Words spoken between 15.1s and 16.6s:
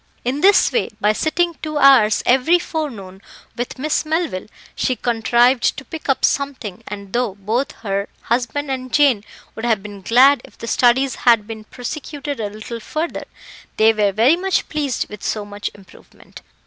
so much improvement.